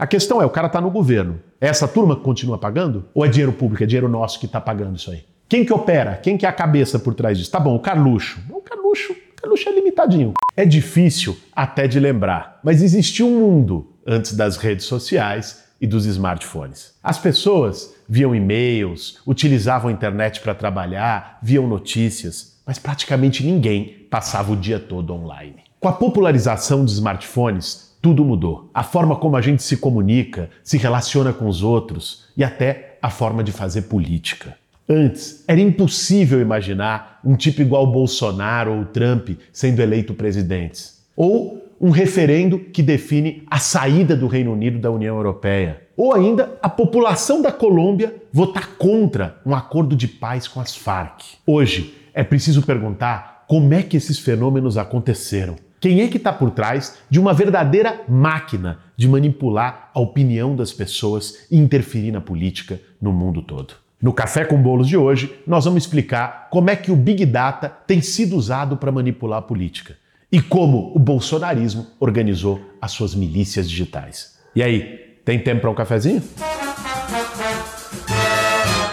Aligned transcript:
A 0.00 0.06
questão 0.06 0.40
é, 0.40 0.46
o 0.46 0.50
cara 0.50 0.66
está 0.66 0.80
no 0.80 0.90
governo. 0.90 1.38
É 1.60 1.68
essa 1.68 1.86
turma 1.86 2.16
que 2.16 2.22
continua 2.22 2.56
pagando? 2.56 3.04
Ou 3.12 3.22
é 3.22 3.28
dinheiro 3.28 3.52
público, 3.52 3.84
é 3.84 3.86
dinheiro 3.86 4.08
nosso 4.08 4.40
que 4.40 4.46
está 4.46 4.58
pagando 4.58 4.96
isso 4.96 5.10
aí? 5.10 5.24
Quem 5.46 5.62
que 5.62 5.74
opera? 5.74 6.16
Quem 6.16 6.38
que 6.38 6.46
é 6.46 6.48
a 6.48 6.52
cabeça 6.54 6.98
por 6.98 7.12
trás 7.12 7.36
disso? 7.36 7.50
Tá 7.50 7.60
bom, 7.60 7.74
o 7.74 7.78
Carluxo. 7.78 8.40
O 8.48 8.62
Carluxo, 8.62 9.12
o 9.12 9.42
Carluxo 9.42 9.68
é 9.68 9.72
limitadinho. 9.72 10.32
É 10.56 10.64
difícil 10.64 11.36
até 11.54 11.86
de 11.86 12.00
lembrar, 12.00 12.60
mas 12.64 12.82
existia 12.82 13.26
um 13.26 13.40
mundo 13.40 13.92
antes 14.06 14.34
das 14.34 14.56
redes 14.56 14.86
sociais 14.86 15.64
e 15.78 15.86
dos 15.86 16.06
smartphones. 16.06 16.94
As 17.02 17.18
pessoas 17.18 17.94
viam 18.08 18.34
e-mails, 18.34 19.18
utilizavam 19.26 19.90
a 19.90 19.92
internet 19.92 20.40
para 20.40 20.54
trabalhar, 20.54 21.38
viam 21.42 21.66
notícias, 21.66 22.58
mas 22.66 22.78
praticamente 22.78 23.44
ninguém 23.44 24.06
passava 24.10 24.50
o 24.50 24.56
dia 24.56 24.80
todo 24.80 25.12
online. 25.12 25.56
Com 25.78 25.88
a 25.88 25.92
popularização 25.92 26.86
dos 26.86 26.94
smartphones, 26.94 27.89
tudo 28.00 28.24
mudou. 28.24 28.70
A 28.72 28.82
forma 28.82 29.16
como 29.16 29.36
a 29.36 29.40
gente 29.40 29.62
se 29.62 29.76
comunica, 29.76 30.50
se 30.62 30.78
relaciona 30.78 31.32
com 31.32 31.46
os 31.46 31.62
outros 31.62 32.24
e 32.36 32.42
até 32.42 32.98
a 33.02 33.10
forma 33.10 33.44
de 33.44 33.52
fazer 33.52 33.82
política. 33.82 34.56
Antes, 34.88 35.44
era 35.46 35.60
impossível 35.60 36.40
imaginar 36.40 37.20
um 37.24 37.36
tipo 37.36 37.62
igual 37.62 37.86
Bolsonaro 37.86 38.72
ou 38.72 38.84
Trump 38.86 39.30
sendo 39.52 39.80
eleito 39.80 40.14
presidentes. 40.14 41.00
Ou 41.14 41.64
um 41.80 41.90
referendo 41.90 42.58
que 42.58 42.82
define 42.82 43.42
a 43.48 43.58
saída 43.58 44.16
do 44.16 44.26
Reino 44.26 44.52
Unido 44.52 44.78
da 44.78 44.90
União 44.90 45.16
Europeia. 45.16 45.82
Ou 45.96 46.14
ainda 46.14 46.58
a 46.62 46.68
população 46.68 47.40
da 47.40 47.52
Colômbia 47.52 48.14
votar 48.32 48.76
contra 48.76 49.38
um 49.46 49.54
acordo 49.54 49.94
de 49.94 50.08
paz 50.08 50.48
com 50.48 50.60
as 50.60 50.74
Farc. 50.74 51.22
Hoje, 51.46 51.94
é 52.12 52.24
preciso 52.24 52.62
perguntar 52.62 53.44
como 53.46 53.72
é 53.72 53.82
que 53.82 53.96
esses 53.96 54.18
fenômenos 54.18 54.76
aconteceram. 54.76 55.56
Quem 55.80 56.02
é 56.02 56.08
que 56.08 56.18
está 56.18 56.30
por 56.30 56.50
trás 56.50 56.98
de 57.08 57.18
uma 57.18 57.32
verdadeira 57.32 58.02
máquina 58.06 58.80
de 58.98 59.08
manipular 59.08 59.90
a 59.94 59.98
opinião 59.98 60.54
das 60.54 60.74
pessoas 60.74 61.46
e 61.50 61.56
interferir 61.56 62.12
na 62.12 62.20
política 62.20 62.78
no 63.00 63.10
mundo 63.10 63.40
todo? 63.40 63.72
No 64.00 64.12
Café 64.12 64.44
com 64.44 64.60
Bolos 64.60 64.86
de 64.86 64.98
hoje, 64.98 65.34
nós 65.46 65.64
vamos 65.64 65.82
explicar 65.82 66.48
como 66.50 66.68
é 66.68 66.76
que 66.76 66.92
o 66.92 66.96
Big 66.96 67.24
Data 67.24 67.70
tem 67.86 68.02
sido 68.02 68.36
usado 68.36 68.76
para 68.76 68.92
manipular 68.92 69.38
a 69.38 69.42
política 69.42 69.96
e 70.30 70.42
como 70.42 70.92
o 70.94 70.98
bolsonarismo 70.98 71.86
organizou 71.98 72.60
as 72.80 72.92
suas 72.92 73.14
milícias 73.14 73.68
digitais. 73.68 74.38
E 74.54 74.62
aí, 74.62 75.16
tem 75.24 75.38
tempo 75.38 75.62
para 75.62 75.70
um 75.70 75.74
cafezinho? 75.74 76.22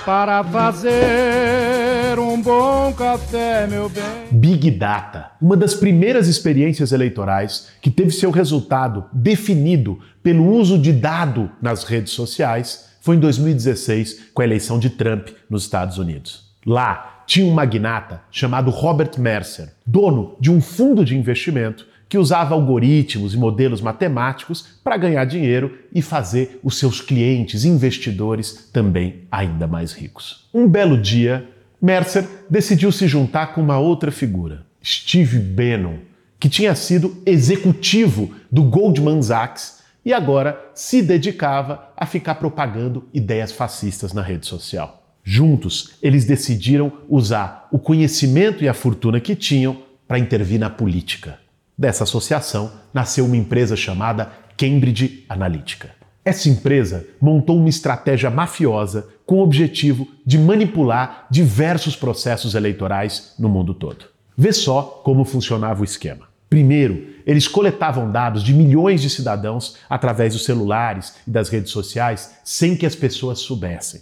Para 0.05 0.41
fazer 0.41 1.86
um 2.19 2.41
bom 2.41 2.93
café, 2.93 3.67
meu 3.67 3.89
bem. 3.89 4.03
Big 4.31 4.71
Data, 4.71 5.31
uma 5.41 5.55
das 5.55 5.73
primeiras 5.75 6.27
experiências 6.27 6.91
eleitorais 6.91 7.69
que 7.81 7.91
teve 7.91 8.11
seu 8.11 8.31
resultado 8.31 9.05
definido 9.13 9.99
pelo 10.23 10.45
uso 10.51 10.77
de 10.77 10.91
dado 10.91 11.51
nas 11.61 11.83
redes 11.83 12.13
sociais, 12.13 12.89
foi 13.01 13.15
em 13.15 13.19
2016 13.19 14.31
com 14.33 14.41
a 14.41 14.45
eleição 14.45 14.79
de 14.79 14.89
Trump 14.89 15.29
nos 15.49 15.63
Estados 15.63 15.97
Unidos. 15.97 16.51
Lá, 16.65 17.23
tinha 17.25 17.45
um 17.45 17.53
magnata 17.53 18.21
chamado 18.31 18.71
Robert 18.71 19.11
Mercer, 19.17 19.73
dono 19.85 20.35
de 20.39 20.51
um 20.51 20.59
fundo 20.59 21.05
de 21.05 21.17
investimento 21.17 21.85
que 22.09 22.17
usava 22.17 22.53
algoritmos 22.53 23.33
e 23.33 23.37
modelos 23.37 23.81
matemáticos 23.81 24.79
para 24.83 24.97
ganhar 24.97 25.25
dinheiro 25.25 25.77
e 25.93 26.01
fazer 26.01 26.59
os 26.63 26.79
seus 26.79 27.01
clientes 27.01 27.65
investidores 27.65 28.69
também 28.71 29.23
ainda 29.31 29.67
mais 29.67 29.91
ricos. 29.91 30.47
Um 30.53 30.67
belo 30.67 30.97
dia, 30.97 31.47
Mercer 31.81 32.27
decidiu 32.49 32.91
se 32.91 33.07
juntar 33.07 33.53
com 33.53 33.61
uma 33.61 33.77
outra 33.77 34.11
figura, 34.11 34.65
Steve 34.83 35.37
Bannon, 35.37 35.99
que 36.39 36.49
tinha 36.49 36.73
sido 36.75 37.21
executivo 37.25 38.33
do 38.51 38.63
Goldman 38.63 39.21
Sachs 39.21 39.77
e 40.03 40.13
agora 40.13 40.71
se 40.73 41.01
dedicava 41.01 41.91
a 41.95 42.05
ficar 42.05 42.35
propagando 42.35 43.07
ideias 43.13 43.51
fascistas 43.51 44.13
na 44.13 44.21
rede 44.21 44.47
social. 44.47 45.03
Juntos, 45.23 45.95
eles 46.01 46.25
decidiram 46.25 46.91
usar 47.09 47.67
o 47.71 47.77
conhecimento 47.77 48.63
e 48.63 48.69
a 48.69 48.73
fortuna 48.73 49.19
que 49.19 49.35
tinham 49.35 49.83
para 50.07 50.17
intervir 50.17 50.59
na 50.59 50.69
política. 50.69 51.37
Dessa 51.77 52.05
associação 52.05 52.71
nasceu 52.93 53.25
uma 53.25 53.35
empresa 53.35 53.75
chamada 53.75 54.31
Cambridge 54.55 55.25
Analytica. 55.27 55.96
Essa 56.27 56.49
empresa 56.49 57.07
montou 57.21 57.57
uma 57.57 57.69
estratégia 57.69 58.29
mafiosa 58.29 59.07
com 59.25 59.35
o 59.35 59.43
objetivo 59.43 60.05
de 60.25 60.37
manipular 60.37 61.25
diversos 61.31 61.95
processos 61.95 62.53
eleitorais 62.53 63.33
no 63.39 63.47
mundo 63.47 63.73
todo. 63.73 64.07
Vê 64.37 64.51
só 64.51 64.81
como 65.05 65.23
funcionava 65.23 65.79
o 65.79 65.85
esquema. 65.85 66.27
Primeiro, 66.49 67.07
eles 67.25 67.47
coletavam 67.47 68.11
dados 68.11 68.43
de 68.43 68.53
milhões 68.53 69.01
de 69.01 69.09
cidadãos 69.09 69.77
através 69.89 70.33
dos 70.33 70.43
celulares 70.43 71.13
e 71.25 71.31
das 71.31 71.47
redes 71.47 71.71
sociais 71.71 72.35
sem 72.43 72.75
que 72.75 72.85
as 72.85 72.93
pessoas 72.93 73.39
soubessem. 73.39 74.01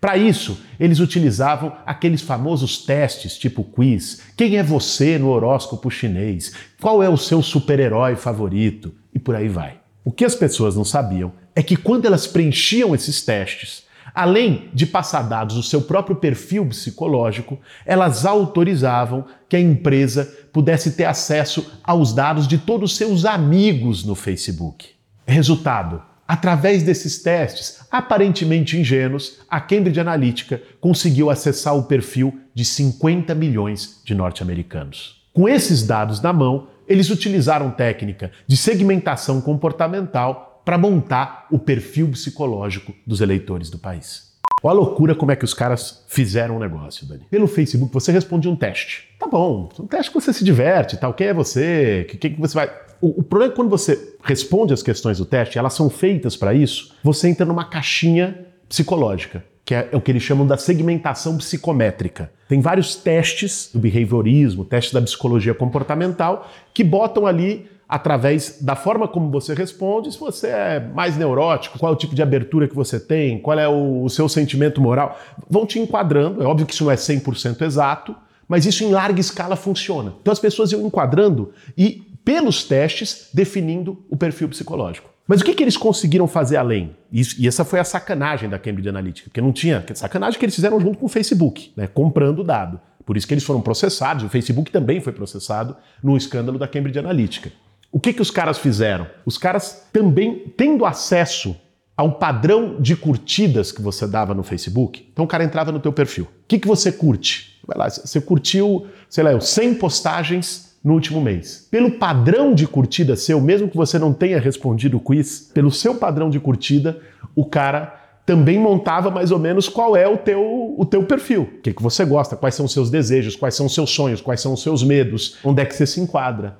Para 0.00 0.16
isso, 0.16 0.58
eles 0.76 0.98
utilizavam 0.98 1.76
aqueles 1.86 2.20
famosos 2.20 2.78
testes 2.78 3.38
tipo 3.38 3.62
quiz: 3.62 4.22
quem 4.36 4.56
é 4.56 4.62
você 4.64 5.20
no 5.20 5.28
horóscopo 5.28 5.88
chinês? 5.88 6.52
Qual 6.80 7.00
é 7.00 7.08
o 7.08 7.16
seu 7.16 7.40
super-herói 7.40 8.16
favorito? 8.16 8.92
E 9.14 9.20
por 9.20 9.36
aí 9.36 9.48
vai. 9.48 9.78
O 10.02 10.10
que 10.10 10.24
as 10.24 10.34
pessoas 10.34 10.74
não 10.74 10.84
sabiam 10.84 11.32
é 11.60 11.62
que 11.62 11.76
quando 11.76 12.06
elas 12.06 12.26
preenchiam 12.26 12.94
esses 12.94 13.22
testes, 13.22 13.82
além 14.14 14.70
de 14.72 14.86
passar 14.86 15.20
dados 15.20 15.56
do 15.56 15.62
seu 15.62 15.82
próprio 15.82 16.16
perfil 16.16 16.64
psicológico, 16.64 17.60
elas 17.84 18.24
autorizavam 18.24 19.26
que 19.46 19.56
a 19.56 19.60
empresa 19.60 20.24
pudesse 20.54 20.92
ter 20.92 21.04
acesso 21.04 21.70
aos 21.84 22.14
dados 22.14 22.48
de 22.48 22.56
todos 22.56 22.92
os 22.92 22.96
seus 22.96 23.26
amigos 23.26 24.06
no 24.06 24.14
Facebook. 24.14 24.88
Resultado: 25.26 26.00
Através 26.26 26.82
desses 26.82 27.22
testes, 27.22 27.80
aparentemente 27.90 28.78
ingênuos, 28.78 29.40
a 29.46 29.60
Cambridge 29.60 30.00
Analytica 30.00 30.62
conseguiu 30.80 31.28
acessar 31.28 31.76
o 31.76 31.82
perfil 31.82 32.40
de 32.54 32.64
50 32.64 33.34
milhões 33.34 34.00
de 34.02 34.14
norte-americanos. 34.14 35.20
Com 35.34 35.46
esses 35.46 35.86
dados 35.86 36.22
na 36.22 36.32
mão, 36.32 36.68
eles 36.88 37.10
utilizaram 37.10 37.70
técnica 37.70 38.32
de 38.46 38.56
segmentação 38.56 39.42
comportamental 39.42 40.49
para 40.64 40.78
montar 40.78 41.46
o 41.50 41.58
perfil 41.58 42.08
psicológico 42.08 42.94
dos 43.06 43.20
eleitores 43.20 43.70
do 43.70 43.78
país. 43.78 44.30
Olha 44.62 44.72
a 44.72 44.80
loucura 44.80 45.14
como 45.14 45.32
é 45.32 45.36
que 45.36 45.44
os 45.44 45.54
caras 45.54 46.04
fizeram 46.06 46.56
o 46.56 46.60
negócio, 46.60 47.06
Dani. 47.06 47.24
Pelo 47.30 47.46
Facebook 47.46 47.92
você 47.92 48.12
responde 48.12 48.46
um 48.46 48.54
teste. 48.54 49.08
Tá 49.18 49.26
bom, 49.26 49.70
um 49.78 49.86
teste 49.86 50.10
que 50.10 50.20
você 50.20 50.32
se 50.32 50.44
diverte, 50.44 50.98
tal. 50.98 51.14
Quem 51.14 51.28
é 51.28 51.34
você? 51.34 52.06
O 52.06 52.18
que, 52.18 52.30
que 52.30 52.40
você 52.40 52.54
vai. 52.54 52.70
O, 53.00 53.20
o 53.20 53.22
problema 53.22 53.50
é 53.50 53.52
que 53.52 53.56
quando 53.56 53.70
você 53.70 54.16
responde 54.22 54.74
as 54.74 54.82
questões 54.82 55.16
do 55.16 55.24
teste, 55.24 55.58
elas 55.58 55.72
são 55.72 55.88
feitas 55.88 56.36
para 56.36 56.52
isso, 56.52 56.94
você 57.02 57.28
entra 57.28 57.46
numa 57.46 57.64
caixinha 57.64 58.46
psicológica, 58.68 59.42
que 59.64 59.74
é, 59.74 59.88
é 59.92 59.96
o 59.96 60.00
que 60.00 60.10
eles 60.10 60.22
chamam 60.22 60.46
da 60.46 60.58
segmentação 60.58 61.38
psicométrica. 61.38 62.30
Tem 62.46 62.60
vários 62.60 62.94
testes 62.96 63.70
do 63.72 63.78
behaviorismo, 63.78 64.64
testes 64.66 64.92
da 64.92 65.00
psicologia 65.00 65.54
comportamental, 65.54 66.50
que 66.74 66.84
botam 66.84 67.26
ali 67.26 67.69
através 67.90 68.58
da 68.60 68.76
forma 68.76 69.08
como 69.08 69.28
você 69.30 69.52
responde, 69.52 70.12
se 70.12 70.18
você 70.18 70.46
é 70.46 70.80
mais 70.94 71.16
neurótico, 71.16 71.76
qual 71.76 71.92
é 71.92 71.94
o 71.94 71.98
tipo 71.98 72.14
de 72.14 72.22
abertura 72.22 72.68
que 72.68 72.74
você 72.74 73.00
tem, 73.00 73.40
qual 73.40 73.58
é 73.58 73.68
o, 73.68 74.04
o 74.04 74.08
seu 74.08 74.28
sentimento 74.28 74.80
moral, 74.80 75.18
vão 75.48 75.66
te 75.66 75.80
enquadrando. 75.80 76.40
É 76.40 76.46
óbvio 76.46 76.66
que 76.66 76.72
isso 76.72 76.84
não 76.84 76.92
é 76.92 76.94
100% 76.94 77.62
exato, 77.62 78.14
mas 78.46 78.64
isso 78.64 78.84
em 78.84 78.92
larga 78.92 79.20
escala 79.20 79.56
funciona. 79.56 80.14
Então 80.22 80.30
as 80.30 80.38
pessoas 80.38 80.70
iam 80.70 80.86
enquadrando 80.86 81.52
e 81.76 82.02
pelos 82.24 82.62
testes, 82.62 83.28
definindo 83.34 84.04
o 84.08 84.16
perfil 84.16 84.48
psicológico. 84.48 85.10
Mas 85.26 85.40
o 85.40 85.44
que, 85.44 85.54
que 85.54 85.62
eles 85.62 85.76
conseguiram 85.76 86.28
fazer 86.28 86.58
além? 86.58 86.96
Isso, 87.12 87.36
e 87.40 87.48
essa 87.48 87.64
foi 87.64 87.80
a 87.80 87.84
sacanagem 87.84 88.48
da 88.48 88.58
Cambridge 88.58 88.88
Analytica, 88.88 89.30
porque 89.30 89.40
não 89.40 89.52
tinha. 89.52 89.84
Sacanagem 89.94 90.38
que 90.38 90.44
eles 90.44 90.54
fizeram 90.54 90.80
junto 90.80 90.98
com 90.98 91.06
o 91.06 91.08
Facebook, 91.08 91.72
né, 91.76 91.88
comprando 91.88 92.40
o 92.40 92.44
dado. 92.44 92.80
Por 93.04 93.16
isso 93.16 93.26
que 93.26 93.34
eles 93.34 93.42
foram 93.42 93.60
processados, 93.60 94.22
o 94.22 94.28
Facebook 94.28 94.70
também 94.70 95.00
foi 95.00 95.12
processado 95.12 95.76
no 96.02 96.16
escândalo 96.16 96.58
da 96.58 96.68
Cambridge 96.68 96.98
Analytica. 96.98 97.50
O 97.92 97.98
que, 97.98 98.12
que 98.12 98.22
os 98.22 98.30
caras 98.30 98.58
fizeram? 98.58 99.06
Os 99.26 99.36
caras 99.36 99.86
também, 99.92 100.52
tendo 100.56 100.84
acesso 100.84 101.56
a 101.96 102.02
um 102.02 102.10
padrão 102.10 102.80
de 102.80 102.96
curtidas 102.96 103.72
que 103.72 103.82
você 103.82 104.06
dava 104.06 104.32
no 104.32 104.42
Facebook, 104.42 105.08
então 105.12 105.24
o 105.24 105.28
cara 105.28 105.44
entrava 105.44 105.72
no 105.72 105.80
teu 105.80 105.92
perfil. 105.92 106.24
O 106.24 106.28
que, 106.46 106.58
que 106.58 106.68
você 106.68 106.90
curte? 106.92 107.60
Vai 107.66 107.76
lá, 107.76 107.90
você 107.90 108.20
curtiu, 108.20 108.86
sei 109.08 109.24
lá, 109.24 109.38
100 109.38 109.74
postagens 109.74 110.78
no 110.82 110.94
último 110.94 111.20
mês. 111.20 111.68
Pelo 111.70 111.90
padrão 111.90 112.54
de 112.54 112.66
curtida 112.66 113.16
seu, 113.16 113.40
mesmo 113.40 113.68
que 113.68 113.76
você 113.76 113.98
não 113.98 114.12
tenha 114.12 114.40
respondido 114.40 114.96
o 114.96 115.00
quiz, 115.00 115.50
pelo 115.52 115.70
seu 115.70 115.94
padrão 115.96 116.30
de 116.30 116.40
curtida, 116.40 116.98
o 117.34 117.44
cara 117.44 117.96
também 118.24 118.58
montava 118.58 119.10
mais 119.10 119.30
ou 119.32 119.38
menos 119.38 119.68
qual 119.68 119.96
é 119.96 120.06
o 120.06 120.16
teu, 120.16 120.74
o 120.78 120.86
teu 120.86 121.02
perfil. 121.04 121.42
O 121.42 121.60
que, 121.60 121.72
que 121.72 121.82
você 121.82 122.04
gosta, 122.04 122.36
quais 122.36 122.54
são 122.54 122.66
os 122.66 122.72
seus 122.72 122.88
desejos, 122.88 123.36
quais 123.36 123.54
são 123.54 123.66
os 123.66 123.74
seus 123.74 123.90
sonhos, 123.90 124.20
quais 124.20 124.40
são 124.40 124.52
os 124.52 124.62
seus 124.62 124.82
medos, 124.82 125.36
onde 125.44 125.60
é 125.60 125.66
que 125.66 125.74
você 125.74 125.86
se 125.86 126.00
enquadra. 126.00 126.56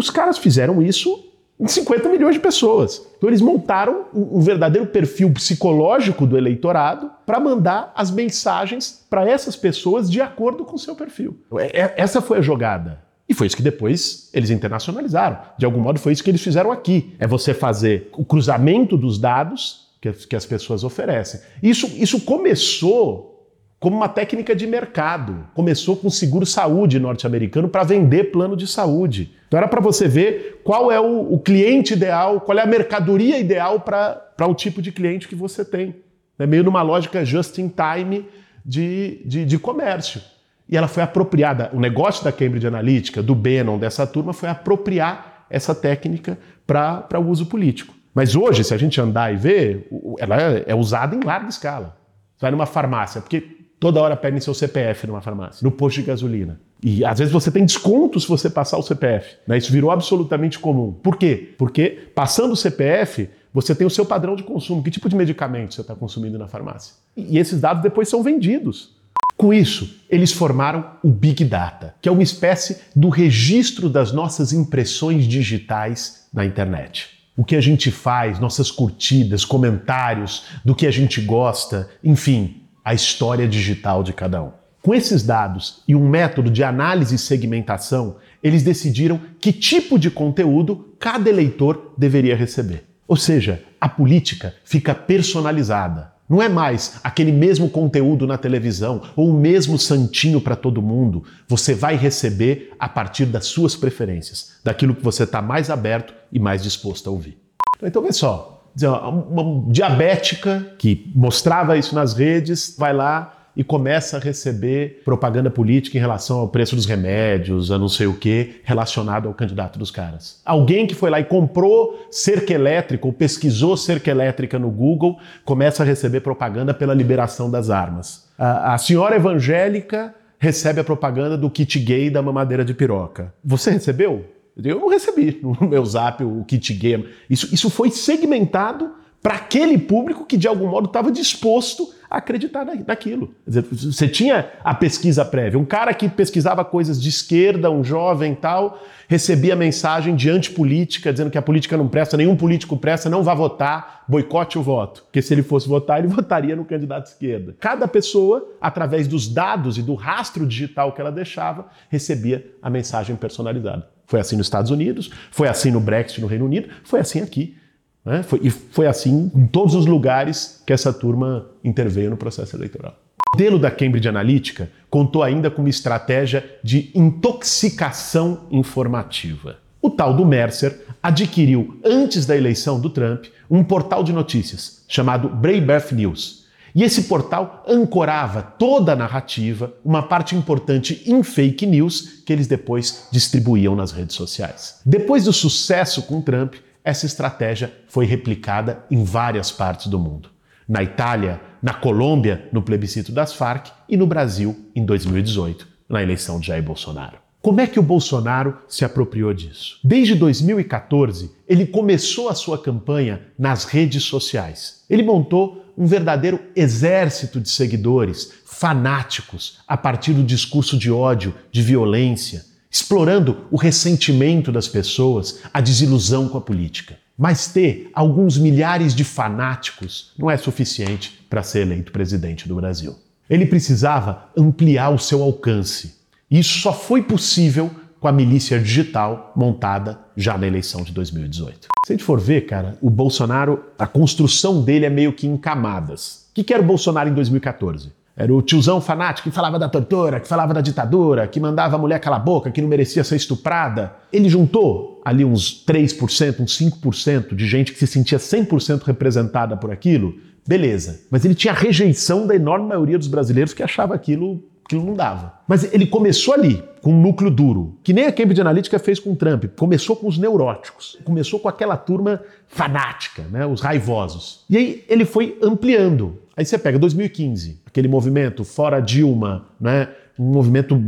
Os 0.00 0.08
caras 0.08 0.38
fizeram 0.38 0.80
isso 0.80 1.26
em 1.60 1.68
50 1.68 2.08
milhões 2.08 2.34
de 2.34 2.40
pessoas. 2.40 3.06
Então 3.18 3.28
eles 3.28 3.42
montaram 3.42 4.06
um 4.14 4.40
verdadeiro 4.40 4.86
perfil 4.86 5.30
psicológico 5.30 6.26
do 6.26 6.38
eleitorado 6.38 7.10
para 7.26 7.38
mandar 7.38 7.92
as 7.94 8.10
mensagens 8.10 9.04
para 9.10 9.28
essas 9.28 9.56
pessoas 9.56 10.10
de 10.10 10.18
acordo 10.22 10.64
com 10.64 10.76
o 10.76 10.78
seu 10.78 10.96
perfil. 10.96 11.38
É, 11.58 11.82
é, 11.82 11.94
essa 11.98 12.22
foi 12.22 12.38
a 12.38 12.40
jogada. 12.40 13.02
E 13.28 13.34
foi 13.34 13.46
isso 13.46 13.56
que 13.56 13.62
depois 13.62 14.30
eles 14.32 14.48
internacionalizaram. 14.48 15.38
De 15.58 15.66
algum 15.66 15.80
modo, 15.80 16.00
foi 16.00 16.14
isso 16.14 16.24
que 16.24 16.30
eles 16.30 16.40
fizeram 16.40 16.72
aqui. 16.72 17.14
É 17.18 17.26
você 17.26 17.52
fazer 17.52 18.08
o 18.14 18.24
cruzamento 18.24 18.96
dos 18.96 19.18
dados 19.18 19.90
que, 20.00 20.10
que 20.12 20.34
as 20.34 20.46
pessoas 20.46 20.82
oferecem. 20.82 21.42
Isso, 21.62 21.86
isso 21.94 22.22
começou 22.22 23.39
como 23.80 23.96
uma 23.96 24.08
técnica 24.08 24.54
de 24.54 24.66
mercado. 24.66 25.46
Começou 25.54 25.96
com 25.96 26.08
o 26.08 26.10
seguro-saúde 26.10 27.00
norte-americano 27.00 27.66
para 27.66 27.82
vender 27.82 28.24
plano 28.24 28.54
de 28.54 28.66
saúde. 28.66 29.34
Então 29.48 29.56
era 29.56 29.66
para 29.66 29.80
você 29.80 30.06
ver 30.06 30.60
qual 30.62 30.92
é 30.92 31.00
o, 31.00 31.32
o, 31.32 31.40
cliente 31.40 31.94
ideal, 31.94 32.42
qual 32.42 32.58
é 32.58 32.62
a 32.62 32.66
mercadoria 32.66 33.38
ideal 33.38 33.80
para 33.80 34.46
o 34.46 34.54
tipo 34.54 34.82
de 34.82 34.92
cliente 34.92 35.26
que 35.26 35.34
você 35.34 35.64
tem. 35.64 35.96
É 36.38 36.46
meio 36.46 36.62
numa 36.62 36.82
lógica 36.82 37.24
just-in-time 37.24 38.26
de, 38.64 39.22
de, 39.24 39.44
de 39.46 39.58
comércio. 39.58 40.20
E 40.68 40.76
ela 40.76 40.86
foi 40.86 41.02
apropriada. 41.02 41.70
O 41.72 41.80
negócio 41.80 42.22
da 42.22 42.30
Cambridge 42.30 42.66
Analytica, 42.66 43.22
do 43.22 43.34
Bannon, 43.34 43.78
dessa 43.78 44.06
turma, 44.06 44.34
foi 44.34 44.50
apropriar 44.50 45.46
essa 45.48 45.74
técnica 45.74 46.38
para 46.66 47.18
o 47.18 47.28
uso 47.28 47.46
político. 47.46 47.94
Mas 48.14 48.36
hoje, 48.36 48.62
se 48.62 48.74
a 48.74 48.76
gente 48.76 49.00
andar 49.00 49.32
e 49.32 49.36
ver, 49.36 49.88
ela 50.18 50.36
é 50.66 50.74
usada 50.74 51.16
em 51.16 51.20
larga 51.20 51.48
escala. 51.48 51.96
Você 52.36 52.42
vai 52.42 52.50
numa 52.50 52.66
farmácia, 52.66 53.20
porque 53.20 53.59
toda 53.80 54.00
hora 54.00 54.14
pedem 54.14 54.38
seu 54.38 54.52
CPF 54.52 55.06
numa 55.06 55.22
farmácia, 55.22 55.64
no 55.64 55.72
posto 55.72 55.96
de 56.00 56.06
gasolina. 56.06 56.60
E 56.82 57.04
às 57.04 57.18
vezes 57.18 57.32
você 57.32 57.50
tem 57.50 57.64
desconto 57.64 58.20
se 58.20 58.28
você 58.28 58.48
passar 58.48 58.76
o 58.76 58.82
CPF. 58.82 59.36
Né? 59.46 59.58
Isso 59.58 59.72
virou 59.72 59.90
absolutamente 59.90 60.58
comum. 60.58 60.92
Por 60.92 61.16
quê? 61.16 61.54
Porque 61.58 62.10
passando 62.14 62.52
o 62.52 62.56
CPF, 62.56 63.28
você 63.52 63.74
tem 63.74 63.86
o 63.86 63.90
seu 63.90 64.04
padrão 64.04 64.36
de 64.36 64.42
consumo. 64.42 64.82
Que 64.82 64.90
tipo 64.90 65.08
de 65.08 65.16
medicamento 65.16 65.74
você 65.74 65.80
está 65.80 65.94
consumindo 65.94 66.38
na 66.38 66.46
farmácia? 66.46 66.94
E 67.16 67.38
esses 67.38 67.60
dados 67.60 67.82
depois 67.82 68.08
são 68.08 68.22
vendidos. 68.22 68.94
Com 69.36 69.54
isso, 69.54 69.96
eles 70.10 70.32
formaram 70.32 70.84
o 71.02 71.08
Big 71.08 71.42
Data, 71.44 71.94
que 72.02 72.08
é 72.08 72.12
uma 72.12 72.22
espécie 72.22 72.82
do 72.94 73.08
registro 73.08 73.88
das 73.88 74.12
nossas 74.12 74.52
impressões 74.52 75.24
digitais 75.24 76.26
na 76.32 76.44
internet. 76.44 77.08
O 77.34 77.42
que 77.42 77.56
a 77.56 77.60
gente 77.60 77.90
faz, 77.90 78.38
nossas 78.38 78.70
curtidas, 78.70 79.46
comentários, 79.46 80.44
do 80.62 80.74
que 80.74 80.86
a 80.86 80.90
gente 80.90 81.22
gosta, 81.22 81.88
enfim, 82.04 82.59
a 82.84 82.94
história 82.94 83.46
digital 83.46 84.02
de 84.02 84.12
cada 84.12 84.42
um. 84.42 84.52
Com 84.82 84.94
esses 84.94 85.22
dados 85.22 85.82
e 85.86 85.94
um 85.94 86.08
método 86.08 86.50
de 86.50 86.64
análise 86.64 87.14
e 87.14 87.18
segmentação, 87.18 88.16
eles 88.42 88.62
decidiram 88.62 89.20
que 89.38 89.52
tipo 89.52 89.98
de 89.98 90.10
conteúdo 90.10 90.94
cada 90.98 91.28
eleitor 91.28 91.92
deveria 91.98 92.34
receber. 92.34 92.84
Ou 93.06 93.16
seja, 93.16 93.62
a 93.80 93.88
política 93.88 94.54
fica 94.64 94.94
personalizada. 94.94 96.12
Não 96.28 96.40
é 96.40 96.48
mais 96.48 97.00
aquele 97.02 97.32
mesmo 97.32 97.68
conteúdo 97.68 98.24
na 98.24 98.38
televisão 98.38 99.02
ou 99.16 99.30
o 99.30 99.34
mesmo 99.38 99.76
santinho 99.76 100.40
para 100.40 100.54
todo 100.54 100.80
mundo. 100.80 101.24
Você 101.48 101.74
vai 101.74 101.96
receber 101.96 102.72
a 102.78 102.88
partir 102.88 103.26
das 103.26 103.46
suas 103.46 103.74
preferências, 103.74 104.60
daquilo 104.62 104.94
que 104.94 105.02
você 105.02 105.24
está 105.24 105.42
mais 105.42 105.68
aberto 105.68 106.14
e 106.32 106.38
mais 106.38 106.62
disposto 106.62 107.08
a 107.08 107.12
ouvir. 107.12 107.36
Então, 107.82 108.00
vê 108.00 108.12
só, 108.12 108.59
uma 108.82 109.70
diabética 109.70 110.74
que 110.78 111.10
mostrava 111.14 111.76
isso 111.76 111.94
nas 111.94 112.14
redes, 112.14 112.74
vai 112.78 112.92
lá 112.92 113.36
e 113.56 113.64
começa 113.64 114.16
a 114.16 114.20
receber 114.20 115.02
propaganda 115.04 115.50
política 115.50 115.98
em 115.98 116.00
relação 116.00 116.38
ao 116.38 116.48
preço 116.48 116.76
dos 116.76 116.86
remédios, 116.86 117.70
a 117.70 117.78
não 117.78 117.88
sei 117.88 118.06
o 118.06 118.14
que, 118.14 118.60
relacionado 118.64 119.28
ao 119.28 119.34
candidato 119.34 119.78
dos 119.78 119.90
caras. 119.90 120.40
Alguém 120.44 120.86
que 120.86 120.94
foi 120.94 121.10
lá 121.10 121.20
e 121.20 121.24
comprou 121.24 122.06
cerca 122.10 122.54
elétrica 122.54 123.06
ou 123.06 123.12
pesquisou 123.12 123.76
cerca 123.76 124.10
elétrica 124.10 124.58
no 124.58 124.70
Google 124.70 125.18
começa 125.44 125.82
a 125.82 125.86
receber 125.86 126.20
propaganda 126.20 126.72
pela 126.72 126.94
liberação 126.94 127.50
das 127.50 127.70
armas. 127.70 128.28
A, 128.38 128.74
a 128.74 128.78
senhora 128.78 129.16
evangélica 129.16 130.14
recebe 130.38 130.80
a 130.80 130.84
propaganda 130.84 131.36
do 131.36 131.50
kit 131.50 131.78
gay 131.80 132.08
da 132.08 132.22
mamadeira 132.22 132.64
de 132.64 132.72
piroca. 132.72 133.34
Você 133.44 133.70
recebeu? 133.70 134.24
Eu 134.64 134.80
não 134.80 134.88
recebi 134.88 135.38
no 135.42 135.56
meu 135.68 135.84
zap 135.84 136.22
o 136.22 136.44
kit 136.44 136.72
gay. 136.74 137.08
Isso, 137.28 137.52
isso 137.54 137.70
foi 137.70 137.90
segmentado 137.90 138.92
para 139.22 139.34
aquele 139.34 139.76
público 139.76 140.24
que 140.24 140.36
de 140.36 140.48
algum 140.48 140.68
modo 140.68 140.86
estava 140.86 141.12
disposto 141.12 141.92
a 142.08 142.16
acreditar 142.16 142.66
naquilo. 142.86 143.34
Dizer, 143.46 143.62
você 143.62 144.08
tinha 144.08 144.50
a 144.64 144.74
pesquisa 144.74 145.24
prévia. 145.24 145.60
Um 145.60 145.64
cara 145.64 145.94
que 145.94 146.08
pesquisava 146.08 146.64
coisas 146.64 147.00
de 147.00 147.08
esquerda, 147.08 147.70
um 147.70 147.84
jovem 147.84 148.34
tal, 148.34 148.82
recebia 149.06 149.54
mensagem 149.54 150.16
de 150.16 150.28
antipolítica, 150.28 151.12
dizendo 151.12 151.30
que 151.30 151.38
a 151.38 151.42
política 151.42 151.76
não 151.76 151.86
presta, 151.86 152.16
nenhum 152.16 152.34
político 152.34 152.76
presta, 152.76 153.08
não 153.08 153.22
vá 153.22 153.34
votar, 153.34 154.04
boicote 154.08 154.58
o 154.58 154.62
voto. 154.62 155.04
Porque 155.04 155.22
se 155.22 155.32
ele 155.32 155.42
fosse 155.42 155.68
votar, 155.68 156.00
ele 156.00 156.08
votaria 156.12 156.56
no 156.56 156.64
candidato 156.64 157.04
de 157.04 157.10
esquerda. 157.10 157.54
Cada 157.60 157.86
pessoa, 157.86 158.48
através 158.60 159.06
dos 159.06 159.28
dados 159.28 159.78
e 159.78 159.82
do 159.82 159.94
rastro 159.94 160.46
digital 160.46 160.92
que 160.92 161.00
ela 161.00 161.12
deixava, 161.12 161.66
recebia 161.88 162.44
a 162.60 162.68
mensagem 162.68 163.14
personalizada. 163.14 163.86
Foi 164.10 164.18
assim 164.18 164.36
nos 164.36 164.46
Estados 164.46 164.72
Unidos, 164.72 165.08
foi 165.30 165.46
assim 165.46 165.70
no 165.70 165.78
Brexit 165.78 166.20
no 166.20 166.26
Reino 166.26 166.44
Unido, 166.44 166.68
foi 166.82 166.98
assim 166.98 167.20
aqui. 167.20 167.56
Né? 168.04 168.24
Foi, 168.24 168.40
e 168.42 168.50
foi 168.50 168.88
assim 168.88 169.30
em 169.32 169.46
todos 169.46 169.72
os 169.76 169.86
lugares 169.86 170.60
que 170.66 170.72
essa 170.72 170.92
turma 170.92 171.46
interveio 171.62 172.10
no 172.10 172.16
processo 172.16 172.56
eleitoral. 172.56 172.96
O 173.16 173.36
modelo 173.36 173.56
da 173.56 173.70
Cambridge 173.70 174.08
Analytica 174.08 174.68
contou 174.90 175.22
ainda 175.22 175.48
com 175.48 175.62
uma 175.62 175.68
estratégia 175.68 176.44
de 176.60 176.90
intoxicação 176.92 178.48
informativa. 178.50 179.58
O 179.80 179.88
tal 179.88 180.12
do 180.12 180.26
Mercer 180.26 180.76
adquiriu, 181.00 181.78
antes 181.84 182.26
da 182.26 182.36
eleição 182.36 182.80
do 182.80 182.90
Trump, 182.90 183.26
um 183.48 183.62
portal 183.62 184.02
de 184.02 184.12
notícias 184.12 184.84
chamado 184.88 185.28
Breitbart 185.28 185.92
News. 185.92 186.39
E 186.74 186.82
esse 186.82 187.04
portal 187.04 187.64
ancorava 187.66 188.42
toda 188.42 188.92
a 188.92 188.96
narrativa, 188.96 189.74
uma 189.84 190.02
parte 190.02 190.36
importante 190.36 191.02
em 191.06 191.22
fake 191.22 191.66
news 191.66 192.22
que 192.24 192.32
eles 192.32 192.46
depois 192.46 193.08
distribuíam 193.10 193.74
nas 193.74 193.92
redes 193.92 194.14
sociais. 194.14 194.80
Depois 194.84 195.24
do 195.24 195.32
sucesso 195.32 196.02
com 196.02 196.20
Trump, 196.20 196.54
essa 196.84 197.06
estratégia 197.06 197.72
foi 197.88 198.06
replicada 198.06 198.84
em 198.90 199.04
várias 199.04 199.50
partes 199.50 199.88
do 199.88 199.98
mundo. 199.98 200.30
Na 200.68 200.82
Itália, 200.82 201.40
na 201.62 201.74
Colômbia, 201.74 202.48
no 202.52 202.62
plebiscito 202.62 203.12
das 203.12 203.32
Farc 203.32 203.68
e 203.88 203.96
no 203.96 204.06
Brasil, 204.06 204.70
em 204.74 204.84
2018, 204.84 205.66
na 205.88 206.02
eleição 206.02 206.38
de 206.38 206.46
Jair 206.46 206.62
Bolsonaro. 206.62 207.29
Como 207.42 207.58
é 207.58 207.66
que 207.66 207.80
o 207.80 207.82
Bolsonaro 207.82 208.58
se 208.68 208.84
apropriou 208.84 209.32
disso? 209.32 209.78
Desde 209.82 210.14
2014, 210.14 211.30
ele 211.48 211.66
começou 211.66 212.28
a 212.28 212.34
sua 212.34 212.58
campanha 212.58 213.22
nas 213.38 213.64
redes 213.64 214.02
sociais. 214.02 214.82
Ele 214.90 215.02
montou 215.02 215.64
um 215.76 215.86
verdadeiro 215.86 216.38
exército 216.54 217.40
de 217.40 217.48
seguidores, 217.48 218.30
fanáticos, 218.44 219.60
a 219.66 219.74
partir 219.74 220.12
do 220.12 220.22
discurso 220.22 220.76
de 220.76 220.90
ódio, 220.90 221.34
de 221.50 221.62
violência, 221.62 222.44
explorando 222.70 223.46
o 223.50 223.56
ressentimento 223.56 224.52
das 224.52 224.68
pessoas, 224.68 225.40
a 225.50 225.62
desilusão 225.62 226.28
com 226.28 226.36
a 226.36 226.42
política. 226.42 226.98
Mas 227.16 227.48
ter 227.48 227.90
alguns 227.94 228.36
milhares 228.36 228.94
de 228.94 229.02
fanáticos 229.02 230.12
não 230.18 230.30
é 230.30 230.36
suficiente 230.36 231.24
para 231.30 231.42
ser 231.42 231.60
eleito 231.60 231.90
presidente 231.90 232.46
do 232.46 232.56
Brasil. 232.56 232.96
Ele 233.30 233.46
precisava 233.46 234.28
ampliar 234.36 234.90
o 234.90 234.98
seu 234.98 235.22
alcance. 235.22 235.99
E 236.30 236.38
isso 236.38 236.60
só 236.60 236.72
foi 236.72 237.02
possível 237.02 237.70
com 237.98 238.06
a 238.08 238.12
milícia 238.12 238.58
digital 238.58 239.32
montada 239.36 239.98
já 240.16 240.38
na 240.38 240.46
eleição 240.46 240.82
de 240.82 240.92
2018. 240.92 241.68
Se 241.84 241.92
a 241.92 241.96
gente 241.96 242.04
for 242.04 242.20
ver, 242.20 242.42
cara, 242.42 242.78
o 242.80 242.88
Bolsonaro, 242.88 243.64
a 243.78 243.86
construção 243.86 244.62
dele 244.62 244.86
é 244.86 244.90
meio 244.90 245.12
que 245.12 245.26
em 245.26 245.36
camadas. 245.36 246.26
O 246.30 246.44
que 246.44 246.54
era 246.54 246.62
o 246.62 246.66
Bolsonaro 246.66 247.10
em 247.10 247.14
2014? 247.14 247.92
Era 248.16 248.34
o 248.34 248.42
tiozão 248.42 248.80
fanático 248.80 249.28
que 249.28 249.34
falava 249.34 249.58
da 249.58 249.68
tortura, 249.68 250.20
que 250.20 250.28
falava 250.28 250.52
da 250.52 250.60
ditadura, 250.60 251.26
que 251.26 251.40
mandava 251.40 251.76
a 251.76 251.78
mulher 251.78 251.98
calar 252.00 252.20
a 252.20 252.22
boca, 252.22 252.50
que 252.50 252.60
não 252.60 252.68
merecia 252.68 253.02
ser 253.02 253.16
estuprada. 253.16 253.94
Ele 254.12 254.28
juntou 254.28 255.00
ali 255.04 255.24
uns 255.24 255.64
3%, 255.66 256.40
uns 256.40 256.58
5% 256.58 257.34
de 257.34 257.46
gente 257.46 257.72
que 257.72 257.78
se 257.78 257.86
sentia 257.86 258.18
100% 258.18 258.82
representada 258.82 259.56
por 259.56 259.70
aquilo. 259.70 260.14
Beleza. 260.46 261.00
Mas 261.10 261.24
ele 261.24 261.34
tinha 261.34 261.52
rejeição 261.52 262.26
da 262.26 262.34
enorme 262.34 262.68
maioria 262.68 262.98
dos 262.98 263.08
brasileiros 263.08 263.54
que 263.54 263.62
achava 263.62 263.94
aquilo 263.94 264.42
aquilo 264.70 264.86
não 264.86 264.94
dava. 264.94 265.34
Mas 265.48 265.72
ele 265.74 265.86
começou 265.86 266.32
ali, 266.32 266.62
com 266.80 266.92
um 266.92 267.00
núcleo 267.00 267.30
duro, 267.30 267.76
que 267.82 267.92
nem 267.92 268.06
a 268.06 268.12
Cambridge 268.12 268.40
Analytica 268.40 268.78
fez 268.78 269.00
com 269.00 269.12
o 269.12 269.16
Trump. 269.16 269.46
Começou 269.56 269.96
com 269.96 270.06
os 270.06 270.16
neuróticos, 270.16 270.96
começou 271.04 271.40
com 271.40 271.48
aquela 271.48 271.76
turma 271.76 272.22
fanática, 272.46 273.24
né, 273.30 273.44
os 273.44 273.60
raivosos. 273.60 274.44
E 274.48 274.56
aí 274.56 274.84
ele 274.88 275.04
foi 275.04 275.36
ampliando. 275.42 276.20
Aí 276.36 276.44
você 276.44 276.56
pega 276.56 276.78
2015, 276.78 277.60
aquele 277.66 277.88
movimento 277.88 278.44
fora 278.44 278.80
Dilma, 278.80 279.46
né? 279.60 279.88
um 280.18 280.32
movimento 280.32 280.78